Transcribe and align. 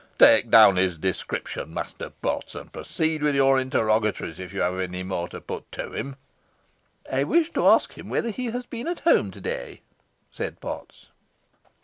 Take 0.17 0.49
down 0.49 0.77
his 0.77 0.97
description, 0.97 1.75
Master 1.75 2.09
Potts, 2.09 2.55
and 2.55 2.73
proceed 2.73 3.21
with 3.21 3.35
your 3.35 3.59
interrogatories 3.59 4.39
if 4.39 4.51
you 4.51 4.61
have 4.61 4.79
any 4.79 5.03
more 5.03 5.27
to 5.27 5.39
put 5.39 5.71
to 5.73 5.91
him." 5.91 6.15
"I 7.13 7.23
wish 7.23 7.53
to 7.53 7.67
ask 7.67 7.93
him 7.93 8.09
whether 8.09 8.31
he 8.31 8.45
has 8.45 8.65
been 8.65 8.87
at 8.87 9.01
home 9.01 9.29
to 9.29 9.39
day," 9.41 9.81
said 10.31 10.59
Potts. 10.59 11.09